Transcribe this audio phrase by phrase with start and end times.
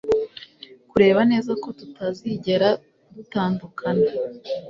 [0.89, 2.69] kureba neza ko tutazigera
[3.15, 4.07] dutandukana